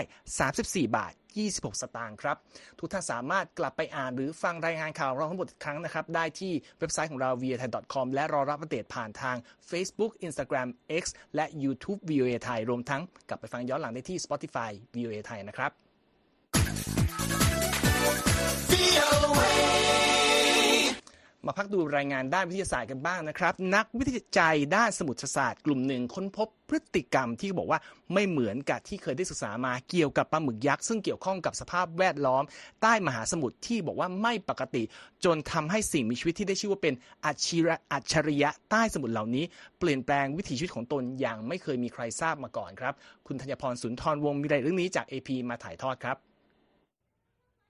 [0.47, 1.13] 34 บาท
[1.45, 2.37] 26 สตางค์ครับ
[2.79, 9.37] ทุกท่านสามารถกลับไปอ่านหรือฟังรายงานข่าวของเราทั้งหมดครั้งนะครับ ได้ที่เว็บไซต์ของเรา voa thai com และรอรับอัปเดตผ่านทาง
[9.69, 10.69] Facebook Instagram
[11.01, 11.03] X
[11.35, 15.71] และ YouTube VOA Thai รวมทั้งกลับไปฟังย้อนหลังได้ที่ Spotify VOA Thai นะครับ
[21.45, 24.03] มาพักดูรายงานด้านวิทยาศาสตร์กันบ้างนะครับ นักวิ
[24.39, 27.79] จัยด้านสมุทรศาสตร์กลุ่มหนึ่งค้นพบพฤติกรรมที่บอกว่า
[28.13, 32.43] ไม่เหมือนกับที่เคยได้ศึกษามาเกี่ยวกับปลาหมึกยักษ์ซึ่งเกี่ยวข้องกับสภาพแวดล้อม
[32.81, 34.83] ใต้มหาสมุทรที่บอกว่าไม่ปกติ
[35.25, 36.93] จนทำให้สิ่งมีชีวิตที่ได้ชื่อว่าเป็น
[37.25, 39.45] อัจฉริยะอัจฉริยะใต้สมุทรเหล่านี้
[39.79, 42.93] เปลี่ยนแปลงวิถีชีวิตของตนอย่างไม่เคยมีใครทราบมาก่อนครับ
[43.27, 46.28] คุณธัญพรสุนทรวงศ์มีรายเอียดเรื่องนี้จาก AP มาถ่ายทอดครับ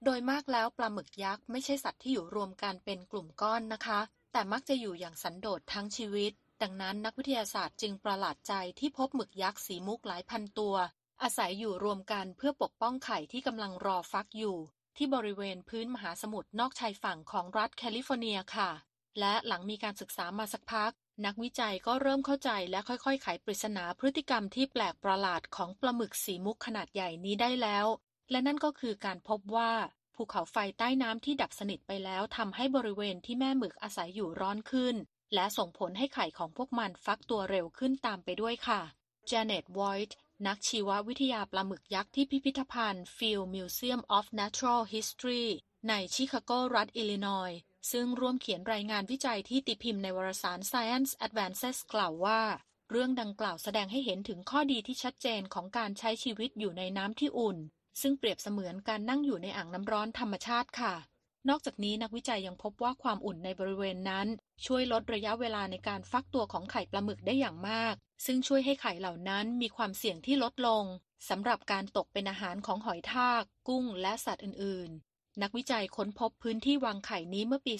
[0.04, 4.00] โดยมากแล้วปลาหมึกยักษ์ไม่ใช่สัตว์ที่อยู่รวมกันเป็นกลุ่มก้อนนะคะ
[4.32, 6.32] แต่มักจะอยู่อย่างสันโดษทั้งชีวิต
[6.62, 10.76] ดังนั้นนักวิทยาศาสตร์จึงประหลาดใจที่พบหมึกยักษ์สีมุกหลายพันตัว
[11.22, 14.56] อาศัยอยู่รวมกันเพื่อปกป้องไข่ที่กำลังรอฟักอยู่
[14.96, 18.70] ที่บริเวณพื้นมหาสมุทรนอกชายฝั่งของรัฐแคลิฟอร์เนียค่ะ
[19.18, 20.92] และหลังมีการศึกษามาสักพัก
[21.26, 27.86] นักวิจัยก็เริ่มเข้าใจและค่อยๆ ไขปริศนาพฤติกรรมที่แปลกประหลาดของปลาหมึกสีมุกขนาดใหญ่นี้ได้แล้ว
[28.30, 29.72] และนั่นก็คือการพบว่า
[30.14, 34.96] ภูเขาไฟใต้น้ำที่ดับสนิทไปแล้วทำให้บริเวณที่แม่หมึกอาศัยอยู่ร้อนขึ้น
[35.34, 38.80] และส่งผลให้ไข่ของพวกมันฟักตัวเร็วขึ้นตามไปด้วยค่ะ
[39.30, 40.12] Janet Voigt
[40.46, 45.46] นักชีววิทยาปลาหมึกยักษ์ที่พิพิธภัณฑ์ Field Museum of Natural History
[45.88, 47.58] ในชิคาโกรัฐอิลลินอยส์
[47.92, 52.40] ซึ่งร่วมเขียนรายงานวิจัยที่ตีพิมพ์ในวารสาร Science Advances กล่าวว่า
[52.90, 57.58] เรื่องดังกล่าวแสดงให้เห็นถึงข้อดีที่ชัดเจนของการใช้ชีวิตอยู่ในน้ำที่อุ่น
[58.02, 60.94] ซึ่งเปรียบเสมือนการนั่งอยู่ในอ่างน้ำร้อนธรรมชาติค่ะ
[61.48, 64.26] นอกจากนี้นักวิจัยยังพบว่าความอุ่นในบริเวณนั้น
[64.66, 67.94] ช่วยลดระยะเวลาในการฟักตัวของไข่ปลาหมึกได้อย่างมาก
[68.26, 70.84] ซึ่งช่วยให้ไข่เหล่านั้นมีความเสี่ยงที่ลดลง
[71.28, 77.74] สำหรับการตกเป็นอาหารของหอยทาก กุ้ง และสัตว์อื่น ๆ นักวิจัยค้นพบพื้นที่วางไข่นี้เมื่อปี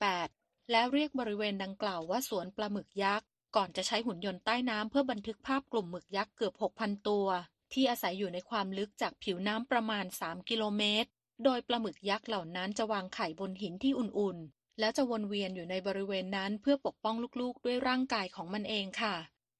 [0.00, 7.26] 2018 และเรียกบริเวณดังกล่าวว่าสวนปลาหมึกยักษ์ ก่อนจะใช้หุ่นยนต์ใต้น้ำเพื่อบันทึกภาพกลุ่มหมึกยักษ์เกือบ 6,000 ตัว
[7.72, 11.08] ที่อาศัยอยู่ในความลึกจากผิวน้ำประมาณ 3 กิโลเมตร
[11.44, 19.16] โดยปลาหมึกยักษ์เหล่านั้นจะวางไข่บนหินที่อุ่นๆ แล้วจะวนเวียนอยู่ในบริเวณนั้นเพื่อปกป้องลูกๆ ด้วยร่างกายของมันเองค่ะ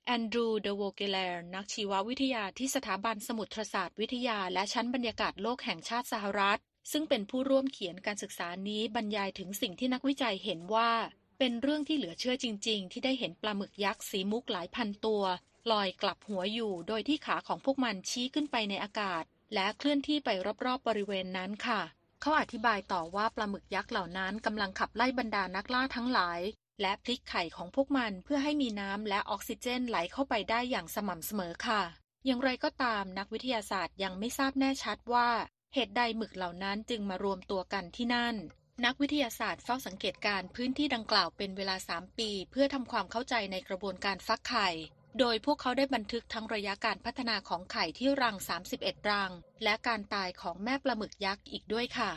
[0.07, 6.61] แอนดรูเดโวเกเลร์นักชีววิทยาที่สถาบันสมุทรศาสตร์วิทยาและชั้นบรรยากาศโลกแห่งชาติสหรัฐ
[6.93, 10.91] ซึ่งเป็นผู้ร่วมเขียนการศึกษานี้บรรยายถึงสิ่งที่นักวิจัยเห็นว่า
[11.39, 15.23] เป็นเรื่องที่เหลือเชื่อจริง ๆ ที่ได้เห็นปลาหมึกยักษ์สีมุกหลายพันตัว
[15.73, 20.29] ลอยกลับหัวอยู่ โดยที่ขาของพวกมันชี้ขึ้นไปในอากาศ และเคลื่อนที่ไป
[20.65, 21.81] รอบๆบริเวณนั้นค่ะ
[22.21, 26.41] เขาอธิบายต่อว่าปลาหมึกยักษ์เหล่านั้นกำลังขับไล่บรรดานักล่าทั้งหลาย
[26.81, 31.83] และพลิกไข่ของพวกมันเพื่อให้มีน้ำและออกซิเจนไหลเข้าไปได้อย่างสม่ำเสมอค่ะ
[32.27, 35.29] อย่างไรก็ตามนักวิทยาศาสตร์ยังไม่ทราบแน่ชัดว่า
[35.75, 38.37] เหตุใดหมึกเหล่านั้นจึงมารวมตัวกันที่นั่น
[38.85, 44.69] นักวิทยาศาสตร์เฝ้าสังเกตการพื้นที่ดังกล่าวเป็นเวลา 3 ปี เพื่อทำความเข้าใจในกระบวนการฟักไข่
[45.19, 48.37] โดยพวกเขาได้บันทึกทั้งระยะการพัฒนาของไข่ที่รัง
[48.73, 49.31] 31 รัง
[49.65, 52.13] และการตายของแม่ปลาหมึกยักษ์อีกด้วยค่ะ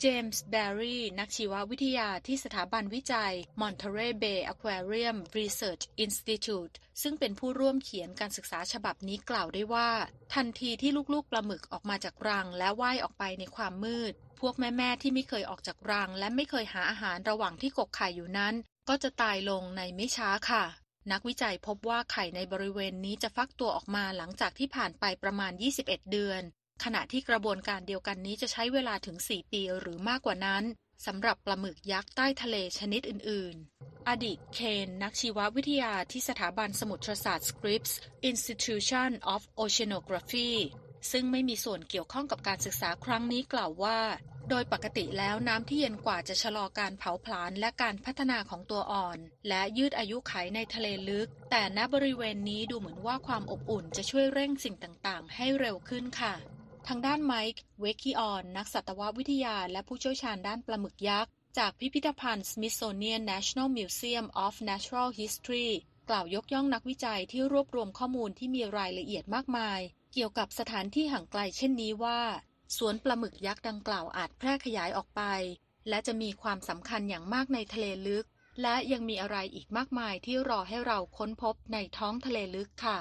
[0.00, 9.90] เจมส์แบร์รีนักชีววิทยาที่สถาบันวิจัย Monterey Bay Aquarium Research Institute ซึ่งเป็นผู้ร่วมเขียนการศึกษาฉบับนี้กล่าวได้ว่า
[10.34, 18.54] ทันทีที่ลูกๆปลาหมึกออกมาจากรังและว่ายออกไปในความมืด พวกแม่ๆที่ไม่เคยออกจากรัง และไม่เคยหาอาหารระหว่างที่กกไข่อยู่นั้น
[18.88, 20.64] ก็จะตายลงในไม่ช้าค่ะ
[21.12, 26.42] นักวิจัยพบว่าไข่ในบริเวณนี้จะฟักตัวออกมาหลังจากที่ผ่านไปประมาณ 21 เดือน
[26.84, 30.64] ขณะที่กระบวนการเดียวกันนี้จะใช้เวลาถึง 4 ปีหรือมากกว่านั้น
[31.06, 37.92] สำหรับปลาหมึกยักษ์ใต้ทะเลชนิดอื่น ๆ อดีตเคน นักชีววิทยาที่สถาบันสมุทรศาสตร์ Scripps
[38.30, 40.50] Institution of Oceanography
[41.12, 44.00] ซึ่งไม่มีส่วนเกี่ยวข้องกับการศึกษาครั้งนี้กล่าวว่า
[44.50, 56.34] โดยปกติแล้วน้ำที่เย็นกว่าจะชะลอการเผาผลาญและการพัฒนาของตัวอ่อน และยืดอายุไขในทะเลลึก แต่ณบริเวณนี้ดูเหมือนว่าความอบอุ่นจะช่วยเร่งสิ่งต่างๆ ให้เร็วขึ้นค่ะ
[56.86, 65.68] ทางด้านไมค์เวกกี้ออน นักสัตววิทยาและผู้เชี่ยวชาญด้านปลาหมึกยักษ์จากพิพิธภัณฑ์ Smithsonian National Museum of Natural History
[66.08, 69.80] กล่าวยกย่องนักวิจัยที่รวบรวมข้อมูลที่มีรายละเอียดมากมาย
[70.12, 72.20] เกี่ยวกับสถานที่ห่างไกลเช่นนี้ว่า
[72.76, 75.22] สวนปลาหมึกยักษ์ดังกล่าวอาจแพร่ขยายออกไป
[75.88, 78.26] และจะมีความสำคัญอย่างมากในทะเลลึก
[78.62, 82.98] และยังมีอะไรอีกมากมายที่รอให้เราค้นพบในท้องทะเลลึกค่ะ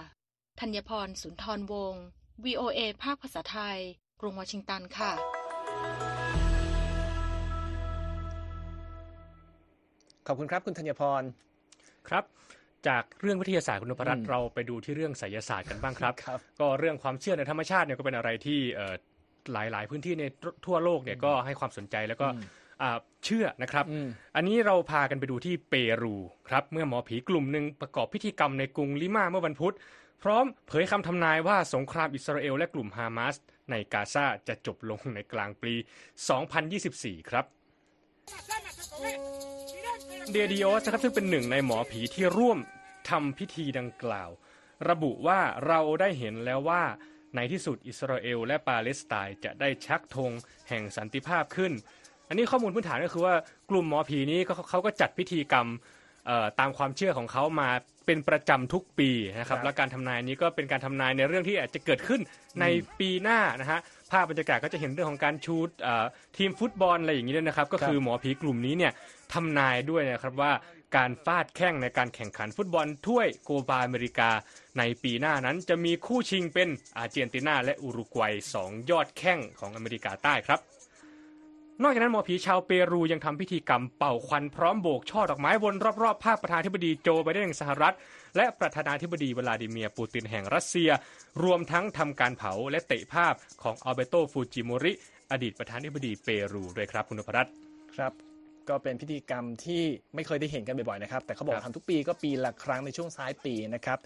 [0.59, 2.03] ธัญพรสุนทรวงศ์
[2.45, 3.79] VOA ภาคภาษาไทย
[4.21, 5.11] กรุงวอชิงตันค่ะ
[10.27, 11.23] ขอบคุณครับคุณธัญพร
[12.07, 12.23] ครับ
[12.87, 18.95] จากเรื่องวิทยาศาสตร์คุณนพรัตอืน์มเราไปดูที่เรื่องไสยศาสตร์กันบ้างครับครับ ก็เรื่องความเชื่อในธรรมชาติเนี่ยก็เป็นอะไรที่เอ่อ
[19.53, 20.23] หลาย ๆ พื้นที่ใน
[20.65, 22.43] ทั่วโลกเนี่ยก็ให้ความสนใจแล้วก็อืม
[22.81, 26.15] อ่าเชื่อนะครับอืมอันนี้เราพากันไปดูที่เปรู
[26.49, 29.75] ครับ เมื่อหมอผีกลุ่มหนึ่งประกอบพิธีกรรมในกรุงลิมาเมื่อวันพุธ
[30.23, 33.35] พร้อมเผยคำทำนายว่าสงครามอิสราเอลและกลุ่มฮามาส
[33.71, 35.73] ในกาซาจะจบลงในกลางปี
[36.51, 37.45] 2024 ครับ
[40.33, 42.59] เดดิโอสนะครับซึ่งเป็นหนึ่งในหมอผีที่ร่วม
[43.09, 44.29] ทำพิธีดังกล่าว
[44.89, 46.83] ระบุว่าเราได้เห็นแล้วว่า
[47.35, 50.31] ในที่สุดอิสราเอลและปาเลสไตน์จะได้ชักธง
[50.69, 51.71] แห่งสันติภาพขึ้น
[52.27, 53.35] อันนี้ข้อมูลพื้นฐานก็คือว่า
[53.69, 55.67] กลุ่มหมอผีนี้ก็เขาก็จัดพิธีกรรม
[56.27, 57.69] เอ่อตามความเชื่อของเขามา
[58.05, 62.21] เป็นประจำทุกปีนะครับครับและการทำนายนี้ก็เป็นการทำนายในเรื่องที่อาจจะเกิดขึ้น
[62.61, 62.65] ใน
[62.99, 63.79] ปีหน้านะฮะ
[64.11, 66.05] ภาพบรรยากาศก็จะเห็นเรื่องของการชูดเอ่อ
[66.37, 68.91] ทีมฟุตบอลอะไรอย่างนี้ด้วยนะครับ ก็คือหมอผีกลุ่มนี้เนี่ย
[69.33, 70.51] ทำนายด้วยนะครับว่า
[70.95, 74.29] การฟาดแข้งในการแข่งขันฟุตบอลถ้วยโกบาอเมริกา
[74.77, 80.59] ในปีหน้านั้นจะมีคู่ชิงเป็นอาร์เจนตินาและอุรุกวัยสองยอดแข้งของอเมริกาใต้ครับ
[81.83, 87.95] นอกจากนั้นหมอผีชาวเปรูยังทำพิธีกรรมเป่าควันพร้อมโบกช่อดอกไม้วนรอบๆภาคประธานาธิบดีโจไบเดนแห่งสหรัฐ
[88.35, 90.89] และประธานาธิบดีวลาดิเมียร์ปูตินแห่งรัสเซีย
[91.43, 94.93] รวมทั้งทำการเผาและเตะภาพของอัลเบโตฟูจิโมริ
[95.31, 97.53] อดีตประธานาธิบดีเปรูด้วยครับคุณนพรัตน์
[97.95, 98.28] ครับ
[98.69, 99.83] ก็เป็นพิธีกรรมที่
[100.15, 103.97] ไม่เคยได้เห็นกันบ่อยๆนะครับ แต่เขาบอกครับทำทุกปีก็ปีละครั้งในช่วงท้ายปีนะครับ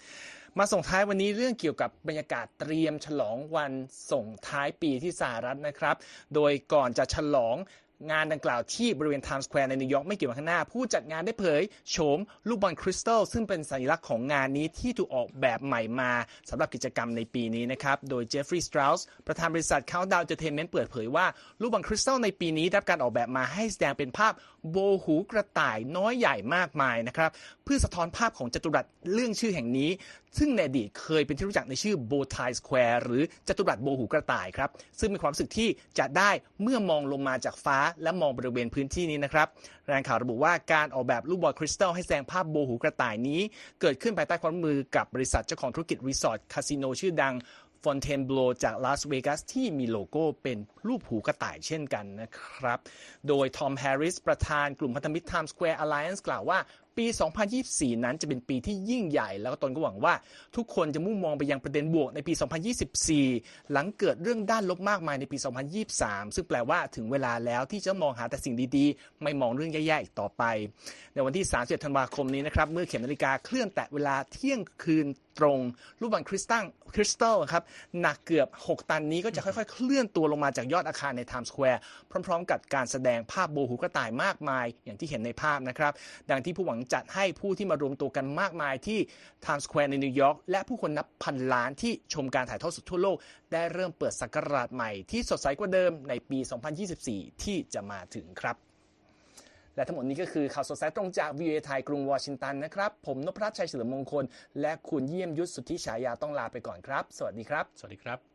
[0.59, 3.71] มาส่งท้ายวันนี้เรื่องเกี่ยวกับบรรยากาศเตรียมฉลองวัน
[4.11, 5.95] ส่งท้ายปีที่สหรัฐนะครับ
[6.35, 7.57] โดยก่อนจะฉลอง
[8.11, 16.11] งานดังกล่าวที่บริเวณไทม์สแควร์ในนิวยอร์กไม่กี่วันข้างหน้า ผู้จัดงานได้เผยโฉมลูกบอลคริสตัลซึ่งเป็นสัญลักษณ์ของงานนี้ที่ถูกออกแบบใหม่มา
[16.49, 21.25] สำหรับกิจกรรมในปีนี้นะครับ โดยเจฟฟรีย์สตร u สประธานบริษัท Countdown Entertainment เปิดเผยว่า
[21.61, 24.33] ลูกบอลคริสตัลในปีนี้ได้รับการออกแบบมาให้แสดงเป็นภาพ
[24.71, 27.29] โบหูกระต่ายน้อยใหญ่มากมายนะครับ
[27.63, 29.89] เพื่อสะท้อนภาพของจัตุรัสเลื่องชื่อแห่งนี้
[30.37, 39.47] ซึ่งในอดีตเคยเป็นที่รู้จักในชื่อ Bow Tie Square หรือจัตุรัสโบหูกระต่ายครับ ซึ่งมีความรู้สึกที่จะได้เมื่อมองลงมาจากฟ้าและมองบริเวณพื้นที่นี้นะครับ
[39.85, 43.41] รายงานข่าวระบุว่าการออกแบบลูกบอลคริสตัลให้แสดงภาพโบหูกระต่ายนี้
[43.81, 47.33] เกิดขึ้นภายใต้ความร่วมมือกับบริษัทเจ้าของธุรกิจรีสอร์ทคาสิโนชื่อดัง
[47.83, 52.79] Fontainebleau จากลาสเวกัสที่มีโลโก้เป็นรูปหูกระต่ายเช่นกันนะครับ
[53.27, 56.59] โดยทอมแฮร์ริสประธานกลุ่มพันธมิตร Times Square Alliance กล่าวว่า
[56.97, 57.05] ปี
[57.55, 60.13] 2024 นั้นจะเป็นปีที่ยิ่งใหญ่ แล้วก็ตนก็หวังว่า
[60.55, 62.33] ทุกคนจะมุ่งมองไปยังประเด็นบวกในปี
[63.01, 65.37] 2024 หลังเกิดเรื่องด้านลบมากมายในปี
[65.85, 70.43] 2023 ซึ่งแปลว่าถึงเวลาแล้วที่จะมองหาแต่สิ่งดีๆ ไม่มองเรื่องแย่ๆอีกต่อไป
[71.13, 75.07] ในวันที่ 31 ธันวาคมนี้นะครับ เมื่อเข็มนาฬิกาเคลื่อนแตะเวลาเที่ยงคืน
[75.39, 75.59] ตรง
[75.99, 76.63] ลูกบอลคริสตัล
[76.95, 77.63] คริสตัลครับ
[78.01, 81.81] หนักเกือบ 6 ตันนี้ก็จะค่อยๆ เคลื่อนตัวลงมาจากยอดอาคารในไทม์สแควร์
[82.27, 85.93] พร้อม ๆ กับการแสดงภาพโบหูกระต่ายมากมาย อย่างที่เห็นในภาพนะครับ
[86.29, 88.99] ดังที่ผู้จัดหวังให้ผู้ที่มารวมตัวกันมากมายที่
[89.43, 93.17] ไทม์สแควร์ในนิวยอร์กและผู้คนนับพันล้านที่ชมการถ่ายทอดสดทั่วโลก
[93.51, 96.39] ได้เริ่มเปิดศักราชใหม่ที่สดใสกว่าเดิมในปี
[96.91, 98.57] 2024 ที่จะมาถึงครับ
[99.75, 104.23] และทั้งหมดนี้ก็คือข่าวสดสายตรงจาก VOA ไทยกรุงวอชิงตันนะครับ ผมนพรัชชัยเฉลิมมงคล
[104.61, 108.32] และคุณเยี่ยมยุทธสุทธิฉายาต้องลาไปก่อนครับ สวัสดีครับ สวัสดีครับ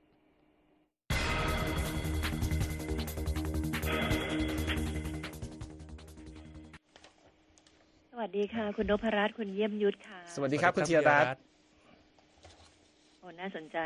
[8.20, 11.42] วัสดีค่ะ คุณนพรัตน์คุณเยี่ยมยุทธค่ะ สวัสดีครับคุณธีรรัตน์
[13.18, 13.78] โอ้น่าสนใจ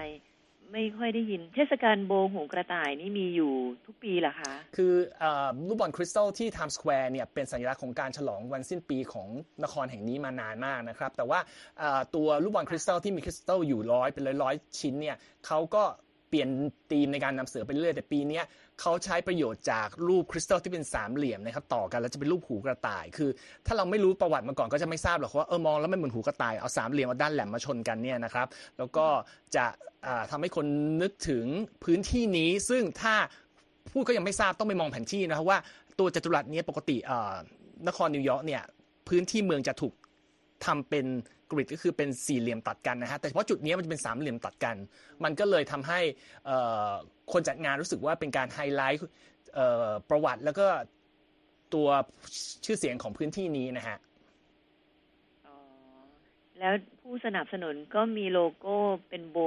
[0.72, 3.52] ไม่ค่อยได้ยิน เทศกาลโบหูกระต่ายนี่มีอยู่
[3.86, 9.28] ทุกปีเหรอคะ คือเออลูกบอลคริสตัลที่ไทม์สแควร์เนี่ยเป็นสัญลักษณ์ของการฉลองวันสิ้นปีของ
[9.64, 11.38] นครแห่งนี้มานานมากนะครับ แต่ว่า
[11.78, 15.16] เอ่อตัวลูกบอลคริสตัลที่มีคริสตัลอยู่ร้อยเป็นร้อยๆ ชิ้นเนี่ย
[15.46, 15.84] เขาก็
[16.28, 16.50] เปลี่ยน
[16.90, 18.44] ธีมในการนำเสนอไปเรื่อยแต่ปีเนี้ย
[18.82, 23.30] เขาใช้ประโยชน์จากรูปคริสตัลที่เป็นสามเหลี่ยมนะครับต่อกันแล้วจะเป็นรูปหูกระต่าย คือ
[23.66, 28.46] ถ้าเราไม่รู้ประวัติมาก่อนก็จะไม่ทราบหรอกว่าเออมองแล้วไม่เหมือนหูกระต่ายเอาสามเหลี่ยมเอาด้านแหลมมาชนกันเนี่ยนะครับ
[28.78, 29.06] แล้วก็
[29.56, 29.64] จะ
[30.06, 30.66] อ่าทำให้คน
[31.02, 31.44] นึกถึง
[31.84, 33.14] พื้นที่นี้ ซึ่งถ้า
[33.92, 35.58] พูดก็ยังไม่ทราบต้องไปมองแผนที่นะครับว่า
[35.98, 36.96] ตัวจัตุรัสนี้ปกติ
[37.88, 38.62] นครนิวยอร์กเนี่ย
[39.08, 39.94] พื้นที่เมืองจะถูก
[40.66, 41.06] ทำเป็น
[41.52, 44.76] grid ก็คือเป็นสี่เหลี่ยมตัดกันนะฮะแต่เฉพาะจุดนี้มันจะเป็นสามเหลี่ยมตัดกัน
[45.24, 46.00] มันก็เลยทำให้
[46.46, 46.56] เอ่
[46.88, 46.90] อ
[47.32, 49.08] คนจัดงานรู้สึกว่าเป็นการไฮไลท์
[49.54, 50.66] เอ่อประวัติแล้วก็
[51.74, 51.88] ตัว
[52.64, 53.96] ชื่อเสียงของพื้นที่นี้นะฮะ
[55.46, 55.56] อ๋อ
[56.58, 58.76] แล้วผู้สนับสนุนก็มีโลโก้
[59.08, 59.38] เป็นโบ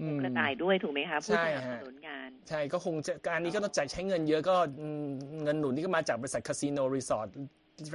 [0.00, 5.06] อืหูมกระต่ายด้วยถูกไหมคะผู้สนับสนุนงาน ใช่ฮะ ใช่ก็คงจะการนี้ก็ต้องจ่ายใช้เงินเยอะก็อืม
[5.42, 7.28] เงินหนุนนี่ก็มาจากบริษัทคาสิโนรีสอร์ท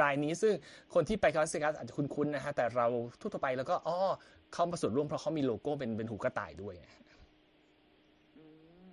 [0.01, 0.53] รายนี้ซึ่ง
[0.93, 2.87] คนที่ไปลาสเวกัสอาจจะคุ้นๆนะฮะแต่เรา
[3.19, 3.97] ทั่วๆไปแล้วก็อ๋อ
[4.53, 6.75] เขามาส่วนร่วมเพราะเขามีโลโก้เป็นเป็นหูกระต่ายด้วย
[8.37, 8.43] อื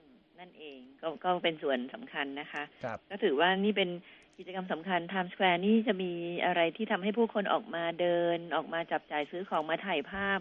[0.01, 0.05] ม
[0.41, 3.91] นั่นเองก็ก็เป็นส่วนสำคัญนะคะครับก็ถือว่านี่เป็น
[4.39, 6.13] กิจกรรมสำคัญ Times Square นี่จะมี
[6.45, 10.39] อะไรที่ทำให้ผู้คนออกมาเดิน ออกมาจับจ่ายซื้อของมาถ่ายภาพ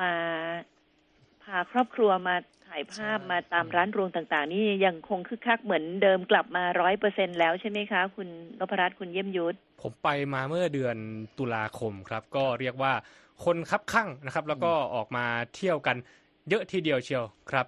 [0.00, 0.12] มา
[1.46, 8.28] พาครอบครัวมาถ่ายภาพใช่มาตามร้านรวงต่าง ๆ นี่ยังคงคึกคักเหมือนเดิมกลับมาร้อยเปอร์เซ็นแล้วใช่ไหมคะ คุณ
[8.58, 10.96] นพรัตน์คุณเยี่ยมยุทธผมไปมาเมื่อเดือน
[11.38, 12.92] ตุลาคมครับ ก็เรียกว่า
[13.44, 15.96] คนคับข้างนะครับ แล้วก็ออกมาเที่ยวกัน
[16.48, 17.66] เยอะทีเดียวเชียวครับ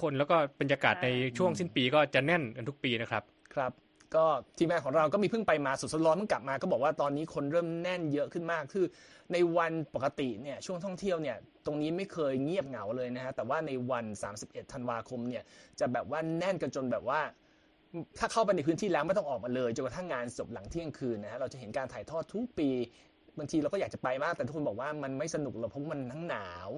[0.00, 3.22] คนแล้วก็บรรยากาศในช่วงสิ้นปีก็จะแน่นกันทุกปีนะครับ
[3.54, 3.72] ครับ
[4.14, 4.24] ก็
[4.58, 8.86] ทีมงานของเราก็มีเพิ่งไปมาสุดสร้อนเพิ่งกลับมา ก็บอกว่าตอนนี้คนเริ่มแน่นเยอะขึ้นมาก คือ
[9.32, 14.04] ในวันปกติเนี่ยช่วงท่องเที่ยวเนี่ยตรงนี้ไม่เคยเงียบเหงาเลยนะฮะแต่ว่าในวัน
[14.38, 15.42] 31 ธันวาคมเนี่ย
[15.80, 17.20] จะแบบว่าแน่นกันจนแบบว่า
[18.18, 22.70] ถ้าเข้าไปในพื้นที่แล้วไม่ต้องออกมาเลยจนกระทั่งงานจบหลังเที่ยงคืนนะฮะเราจะเห็นการถ่ายทอดทุกปี
[23.38, 26.68] บางทีเราก็อยากจะไปมาก แต่ทุกคนบอกว่ามันไม่สนุกหรอกเพราะมันทั้งหนาว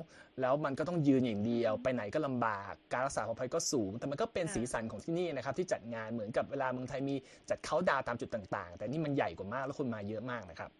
[0.41, 7.15] แล้วมันก็ต้องยืนอย่างเดียว ไปไหนก็ลำบาก การรักษาความปลอดภัยก็สูง แต่มันก็เป็นค่ะสีสันของที่นี่นะครับที่จัดงานเหมือนกับเวลาเมืองไทยมี
[7.51, 10.71] จัดเขาน์ดาวน์ตามจุดต่างๆ แต่นี่มันใหญ่กว่ามากแล้วคนมาเยอะมากนะครับ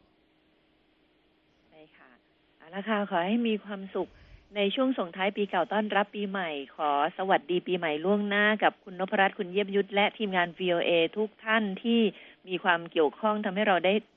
[1.69, 2.11] ใช่ค่ะ
[2.59, 4.11] เอาละค่ะขอให้มีความสุข
[4.57, 12.01] ในช่วงส่งท้ายปีเก่าต้อนรับปีใหม่ ขอสวัสดีปีใหม่ล่วงหน้ากับคุณนพรัตน์คุณเยียบยุทธและทีมงาน VOA ทุกท่านที่
[12.49, 13.95] มีความเกี่ยวข้องทำให้เราได้